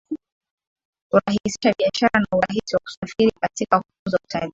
[1.09, 4.49] Kurahisha biashara na urahisi wa kusafiri katika kukuza utalii